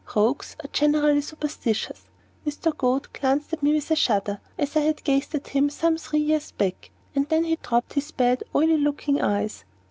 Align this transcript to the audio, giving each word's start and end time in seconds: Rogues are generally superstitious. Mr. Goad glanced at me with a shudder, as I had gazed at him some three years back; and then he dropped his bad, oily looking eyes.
Rogues 0.15 0.55
are 0.63 0.67
generally 0.73 1.21
superstitious. 1.21 2.05
Mr. 2.43 2.75
Goad 2.75 3.13
glanced 3.13 3.53
at 3.53 3.61
me 3.61 3.75
with 3.75 3.91
a 3.91 3.95
shudder, 3.95 4.41
as 4.57 4.75
I 4.75 4.79
had 4.79 5.03
gazed 5.03 5.35
at 5.35 5.49
him 5.49 5.69
some 5.69 5.95
three 5.95 6.21
years 6.21 6.49
back; 6.49 6.89
and 7.13 7.29
then 7.29 7.43
he 7.43 7.57
dropped 7.57 7.93
his 7.93 8.09
bad, 8.09 8.43
oily 8.55 8.79
looking 8.79 9.21
eyes. 9.21 9.63